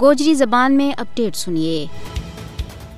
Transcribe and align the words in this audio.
گوجری 0.00 0.34
زبان 0.34 0.76
میں 0.76 0.92
اپڈیٹ 1.00 1.36
سنیے۔ 1.36 1.86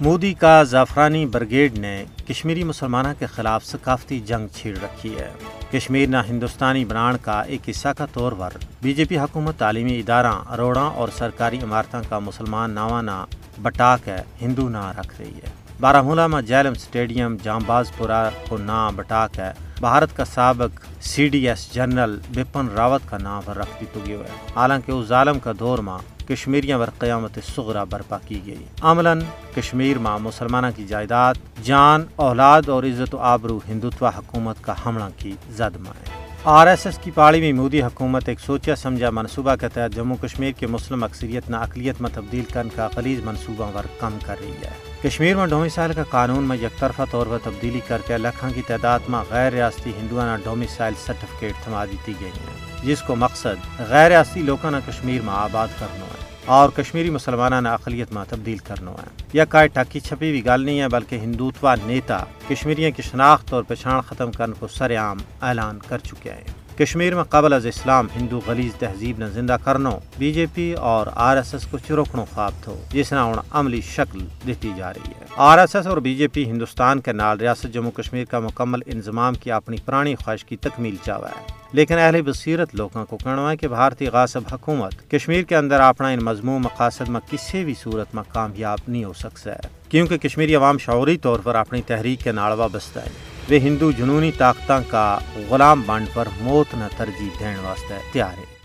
مودی 0.00 0.34
کا 0.34 0.62
زعفرانی 0.62 1.26
برگیڈ 1.26 1.78
نے 1.78 2.04
کشمیری 2.28 2.64
مسلمانہ 2.64 3.08
کے 3.18 3.26
خلاف 3.26 3.64
ثقافتی 3.64 4.20
جنگ 4.20 4.46
چھیڑ 4.56 4.76
رکھی 4.76 5.16
ہے۔ 5.18 5.30
کشمیر 5.72 6.08
نہ 6.08 6.16
ہندوستانی 6.28 6.84
برانڈ 6.84 7.18
کا 7.22 7.40
ایک 7.40 7.60
حصہ 7.68 7.88
کا 7.98 8.06
طور 8.12 8.32
پر 8.32 8.50
بی 8.82 8.92
جے 8.94 9.04
پی 9.04 9.18
حکومت، 9.18 9.56
تعلیمی 9.58 9.98
ادارہ 9.98 10.32
اروڑا 10.48 10.80
اور 10.80 11.08
سرکاری 11.18 11.58
عمارتوں 11.62 12.00
کا 12.08 12.18
مسلمان 12.18 12.70
ناوا 12.70 13.00
نہ 13.00 13.24
بٹاک 13.62 14.08
ہے، 14.08 14.22
ہندو 14.42 14.68
نہ 14.68 14.92
رکھ 14.98 15.20
رہی 15.20 15.34
ہے۔ 15.34 15.50
بارہمولہ 15.80 16.26
میں 16.26 16.42
جیلم 16.42 16.72
اسٹیڈیم 16.76 17.36
جام 17.42 17.62
باز 17.66 17.92
پورا 17.96 18.30
کو 18.48 18.56
نام 18.58 18.96
بٹاک 18.96 19.38
ہے۔ 19.38 19.52
بھارت 19.80 20.16
کا 20.16 20.24
سابق 20.24 21.02
C 21.02 21.28
D 21.28 21.48
S 21.48 21.72
general 21.72 22.18
Bipin 22.34 22.68
Rawat 22.68 23.00
کا 23.10 23.18
نام 23.18 23.42
پر 23.44 23.56
رکھ 23.56 23.70
دی 23.80 23.86
تو 23.92 24.00
ہے۔ 24.06 24.52
حالانکہ 24.56 24.92
اس 24.92 25.06
ظالم 25.06 25.38
کا 25.38 25.52
دور 25.60 25.78
ماں 25.78 25.98
کشمیریاں 26.28 26.78
پر 26.78 26.90
قیامت 26.98 27.38
سغرا 27.54 27.84
برپا 27.84 28.18
کی 28.28 28.40
گئی۔ 28.46 28.64
عملاً 28.80 29.22
کشمیر 29.56 29.98
ماں 29.98 30.18
مسلمانہ 30.18 30.66
کی 30.76 30.84
جائیداد، 30.86 31.34
جان، 31.62 32.04
اولاد 32.16 32.68
اور 32.68 32.82
عزت 32.82 33.14
و 33.14 33.18
آبرو 33.18 33.60
ہندوتوا 33.68 34.10
حکومت 34.18 34.56
کا 34.60 34.74
حملہ 34.86 35.08
کی 35.18 35.32
زد 35.50 35.76
مائیں 35.76 36.26
آر 36.44 36.66
ایس 36.66 36.86
ایس 36.86 36.98
کی 36.98 37.10
پاڑی 37.10 37.40
میں 37.40 37.52
مودی 37.52 37.82
حکومت 37.82 38.28
ایک 38.28 38.40
سوچا 38.40 38.76
سمجھا 38.76 39.10
منصوبہ 39.10 39.54
کے 39.56 39.68
تحت 39.68 39.94
جموں 39.94 40.16
کشمیر 40.16 40.52
کے 40.52 40.66
مسلم 40.66 41.04
اکثریت 41.04 41.50
نہ 41.50 41.56
اقلیت 41.56 42.00
میں 42.00 42.10
تبدیل 42.14 42.44
کرنے 42.52 42.70
کا 42.74 42.88
خلیج 42.94 43.20
منصوبہ 43.24 43.70
پر 43.74 43.86
کم 44.00 44.18
کر 44.26 44.34
رہی 44.40 44.52
ہے۔ 44.52 44.70
کشمیر 45.02 45.36
میں 45.36 45.46
ڈومی 45.46 45.68
سائل 45.68 45.92
کا 45.92 46.02
قانون 46.10 46.44
میں 46.44 46.56
یک 46.56 46.78
طرفہ 46.78 47.02
طور 47.10 47.26
پر 47.26 47.38
تبدیلی 47.44 47.80
کر 47.86 48.00
کے 48.06 48.18
لکھوں 48.18 48.50
کی 48.50 48.62
تعداد 48.66 49.00
میں 49.08 49.20
غیر 49.30 49.52
ریاستی 49.52 49.90
ہندوانہ 49.90 50.42
ڈومی 50.44 50.66
سائل 50.76 50.94
سرٹیفکیٹ 51.06 51.64
تھما 51.64 51.84
دیتی 51.84 52.12
گئی 52.20 52.30
ہے 52.30 52.86
جس 52.86 53.02
کو 53.02 53.16
مقصد 53.16 53.66
غیر 53.78 54.08
ریاستی 54.08 54.42
لوگوں 54.42 54.70
نے 54.70 54.78
کشمیر 54.86 55.22
میں 55.22 55.34
آباد 55.34 55.68
کرنا 55.78 56.04
ہے۔ 56.04 56.15
اور 56.46 56.68
کشمیری 56.68 57.10
مسلمانہ 57.10 57.54
نے 57.60 57.68
اقلیت 57.68 58.12
میں 58.12 58.24
تبدیل 58.28 58.58
کرنا 58.58 58.90
ہے 58.90 59.22
یا 59.32 59.44
کائے 59.44 59.68
ٹاکی 59.68 60.00
چھپی 60.00 60.30
بھی 60.30 60.44
گال 60.44 60.64
نہیں 60.64 60.80
ہے، 60.80 60.88
بلکہ 60.88 61.16
ہندوتوا 61.16 61.74
نیتا 61.86 62.18
کشمیریوں 62.48 62.90
کی 62.96 63.02
شناخت 63.02 63.52
اور 63.52 63.62
پہچان 63.62 64.00
ختم 64.00 64.32
کرنے 64.32 64.54
کو 64.58 64.68
سر 64.68 64.96
عام 64.96 65.18
اعلان 65.40 65.78
کر 65.88 65.98
چکے 65.98 66.32
ہیں۔ 66.32 66.78
کشمیر 66.78 67.14
میں 67.14 67.22
قبل 67.22 67.52
از 67.52 67.66
اسلام 67.66 68.06
ہندو 68.16 68.40
غلیظ 68.46 68.74
تہذیب 68.78 69.18
نے 69.18 69.26
زندہ 69.26 69.56
کرنو، 69.64 69.98
بی 70.18 70.32
جے 70.32 70.46
پی 70.54 70.72
اور 70.72 71.06
آر 71.14 71.36
ایس 71.36 71.54
ایس 71.54 71.66
کو 71.66 71.78
چروکنو 71.78 72.24
خواب 72.34 72.52
تھو، 72.62 72.76
جس 72.90 73.12
نے 73.12 73.18
ان 73.18 73.38
عملی 73.50 73.80
شکل 73.80 74.26
دیتی 74.46 74.72
جا 74.76 74.92
رہی 74.92 75.10
ہے۔ 75.20 75.24
آر 75.36 75.58
ایس 75.58 75.76
ایس 75.76 75.86
اور 75.86 75.96
بی 75.96 76.14
جے 76.14 76.28
پی 76.28 76.44
ہندوستان 76.44 77.00
کے 77.00 77.12
نال 77.12 77.40
ریاست 77.40 77.66
جموں 77.72 77.90
کشمیر 77.90 78.24
کا 78.24 78.40
مکمل 78.40 78.80
انضمام 78.86 79.34
کی 79.34 79.52
اپنی 79.52 79.76
پرانی 79.84 80.14
خواہش 80.14 80.44
کی 80.44 80.56
تکمیل 80.56 80.96
چاہا 81.04 81.28
ہے۔ 81.28 81.55
لیکن 81.72 81.98
اہل 81.98 82.22
بصیرت 82.22 82.74
لوگوں 82.74 83.06
کو 83.06 83.16
کہنا 83.16 83.50
ہے 83.50 83.56
کہ 83.56 83.68
بھارتی 83.68 84.06
غاصب 84.06 84.40
حکومت 84.52 85.10
کشمیر 85.10 85.42
کے 85.42 85.56
اندر 85.56 85.80
اپنا 85.80 86.08
ان 86.08 86.18
مضمون 86.24 86.62
مقاصد 86.62 87.08
میں 87.08 87.20
کسی 87.30 87.64
بھی 87.64 87.74
صورت 87.82 88.14
میں 88.14 88.22
کامیاب 88.28 88.78
نہیں 88.88 89.04
ہو 89.04 89.12
سکتا 89.12 89.52
ہے۔ 89.52 89.60
کیونکہ 89.88 90.16
کشمیری 90.16 90.54
عوام 90.54 90.78
شعوری 90.78 91.16
طور 91.16 91.40
پر 91.40 91.54
اپنی 91.54 91.82
تحریک 91.82 92.20
کے 92.24 92.32
نال 92.32 92.52
وابستہ 92.52 92.98
ہے۔ 92.98 93.10
وہ 93.50 93.54
ہندو 93.54 93.90
جنونی 93.90 94.30
طاقتوں 94.38 94.90
کا 94.90 95.18
غلام 95.50 95.82
بانڈ 95.86 96.06
پر 96.14 96.28
موت 96.40 96.74
نہ 96.74 96.84
ترجیح 96.96 97.28
دین 97.40 97.56
واسطے 97.62 97.94
تیار 98.12 98.38
ہے۔ 98.38 98.56